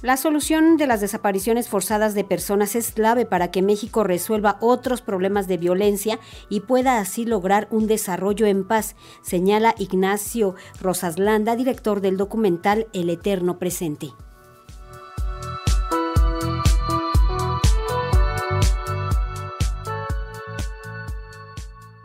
[0.00, 5.02] La solución de las desapariciones forzadas de personas es clave para que México resuelva otros
[5.02, 12.00] problemas de violencia y pueda así lograr un desarrollo en paz, señala Ignacio Rosaslanda, director
[12.00, 14.12] del documental El Eterno Presente.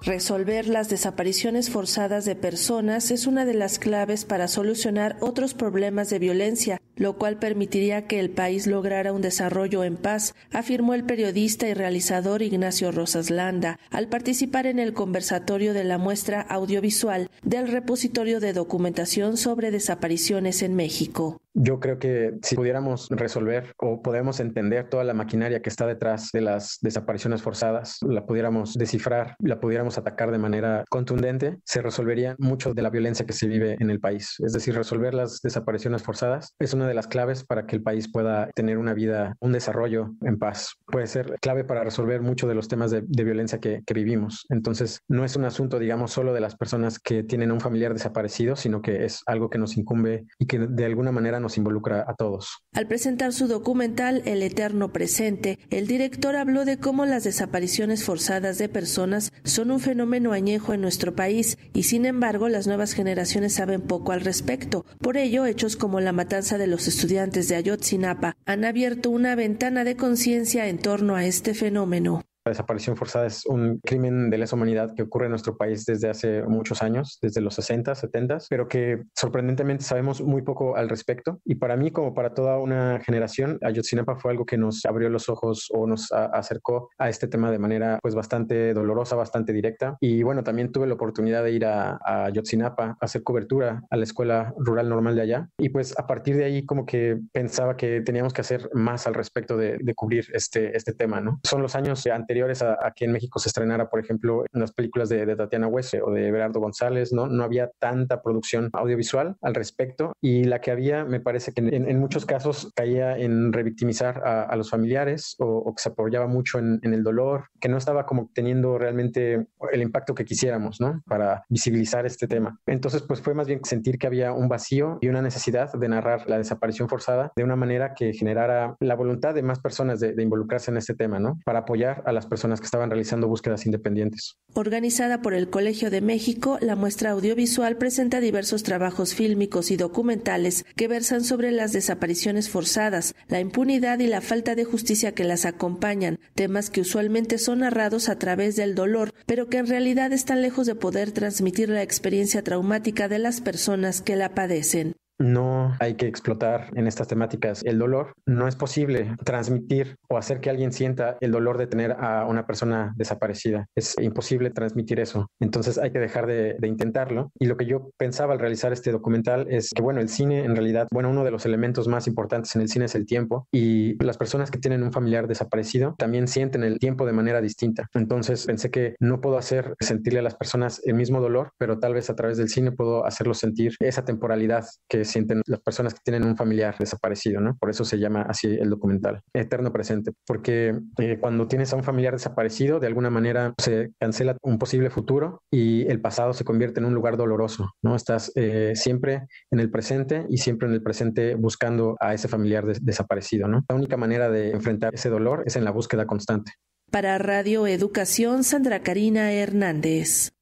[0.06, 6.10] Resolver las desapariciones forzadas de personas es una de las claves para solucionar otros problemas
[6.10, 11.06] de violencia, lo cual permitiría que el país lograra un desarrollo en paz, afirmó el
[11.06, 17.30] periodista y realizador Ignacio Rosas Landa al participar en el conversatorio de la muestra audiovisual
[17.42, 21.40] del repositorio de documentación sobre desapariciones en México.
[21.56, 26.30] Yo creo que si pudiéramos resolver o podemos entender toda la maquinaria que está detrás
[26.34, 32.36] de las desapariciones forzadas, la pudiéramos descifrar, la pudiéramos atacar de manera contundente, se resolvería
[32.40, 34.36] mucho de la violencia que se vive en el país.
[34.44, 38.12] Es decir, resolver las desapariciones forzadas es una de las claves para que el país
[38.12, 40.74] pueda tener una vida, un desarrollo en paz.
[40.88, 44.46] Puede ser clave para resolver mucho de los temas de, violencia que, que vivimos.
[44.50, 47.94] Entonces, no es un asunto, digamos, solo de las personas que tienen a un familiar
[47.94, 52.04] desaparecido, sino que es algo que nos incumbe y que de alguna manera nos involucra
[52.08, 52.64] a todos.
[52.74, 58.58] Al presentar su documental El Eterno Presente, el director habló de cómo las desapariciones forzadas
[58.58, 63.54] de personas son un fenómeno añejo en nuestro país y sin embargo las nuevas generaciones
[63.54, 64.86] saben poco al respecto.
[65.00, 69.84] Por ello, hechos como la matanza de los estudiantes de Ayotzinapa han abierto una ventana
[69.84, 72.24] de conciencia en torno a este fenómeno.
[72.46, 76.10] La desaparición forzada es un crimen de lesa humanidad que ocurre en nuestro país desde
[76.10, 81.40] hace muchos años, desde los 60, 70, pero que sorprendentemente sabemos muy poco al respecto.
[81.46, 85.30] Y para mí, como para toda una generación, Ayotzinapa fue algo que nos abrió los
[85.30, 89.96] ojos o nos acercó a este tema de manera pues bastante dolorosa, bastante directa.
[90.02, 94.04] Y bueno, también tuve la oportunidad de ir a, Ayotzinapa a hacer cobertura a la
[94.04, 95.50] escuela rural normal de allá.
[95.58, 99.14] Y pues a partir de ahí como que pensaba que teníamos que hacer más al
[99.14, 101.40] respecto de, de cubrir este, este tema, ¿no?
[101.46, 104.72] Son los años anteriores anteriores a, que en México se estrenara, por ejemplo, en las
[104.72, 107.28] películas de, Tatiana Huese o de Berardo González, ¿no?
[107.28, 112.00] No había tanta producción audiovisual al respecto y la que había me parece que en,
[112.00, 117.04] muchos casos caía en revictimizar a, los familiares o, que se apoyaba mucho en, el
[117.04, 121.02] dolor, que no estaba como teniendo realmente el impacto que quisiéramos, ¿no?
[121.06, 122.60] Para visibilizar este tema.
[122.66, 126.28] Entonces, pues fue más bien sentir que había un vacío y una necesidad de narrar
[126.28, 130.24] la desaparición forzada de una manera que generara la voluntad de más personas de, de
[130.24, 131.40] involucrarse en este tema, ¿no?
[131.46, 134.38] Para apoyar a las personas que estaban realizando búsquedas independientes.
[134.54, 140.66] Organizada por el Colegio de México, la muestra audiovisual presenta diversos trabajos fílmicos y documentales
[140.76, 145.46] que versan sobre las desapariciones forzadas, la impunidad y la falta de justicia que las
[145.46, 150.42] acompañan, temas que usualmente son narrados a través del dolor, pero que en realidad están
[150.42, 155.96] lejos de poder transmitir la experiencia traumática de las personas que la padecen no hay
[155.96, 158.14] que explotar en estas temáticas el dolor.
[158.26, 162.46] No es posible transmitir o hacer que alguien sienta el dolor de tener a una
[162.46, 163.68] persona desaparecida.
[163.76, 165.28] Es imposible transmitir eso.
[165.40, 167.32] Entonces hay que dejar de, intentarlo.
[167.38, 170.56] Y lo que yo pensaba al realizar este documental es que, bueno, el cine en
[170.56, 174.02] realidad, bueno, uno de los elementos más importantes en el cine es el tiempo y
[174.04, 177.88] las personas que tienen un familiar desaparecido también sienten el tiempo de manera distinta.
[177.94, 181.94] Entonces pensé que no puedo hacer sentirle a las personas el mismo dolor, pero tal
[181.94, 186.02] vez a través del cine puedo hacerlo sentir esa temporalidad que sienten las personas que
[186.04, 187.56] tienen un familiar desaparecido, ¿no?
[187.58, 191.84] Por eso se llama así el documental, Eterno Presente, porque eh, cuando tienes a un
[191.84, 196.80] familiar desaparecido, de alguna manera se cancela un posible futuro y el pasado se convierte
[196.80, 197.96] en un lugar doloroso, ¿no?
[197.96, 202.66] Estás eh, siempre en el presente y siempre en el presente buscando a ese familiar
[202.66, 203.64] desaparecido, ¿no?
[203.70, 206.52] La única manera de enfrentar ese dolor es en la búsqueda constante.
[206.92, 210.33] Para Radio Educación, Sandra Karina Hernández.